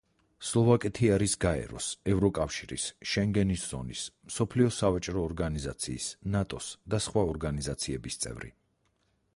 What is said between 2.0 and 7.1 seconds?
ევროკავშირის, შენგენის ზონის, მსოფლიო სავაჭრო ორგანიზაციის, ნატო-ს და